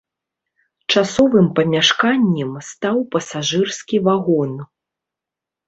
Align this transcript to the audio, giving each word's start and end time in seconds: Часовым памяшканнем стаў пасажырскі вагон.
Часовым 0.93 1.47
памяшканнем 1.59 2.51
стаў 2.71 2.97
пасажырскі 3.13 3.97
вагон. 4.11 4.53